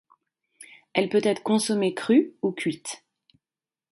Elle 0.93 1.09
peut 1.09 1.21
être 1.23 1.43
consommée 1.43 1.93
crue 1.93 2.33
ou 2.41 2.51
cuite. 2.51 3.03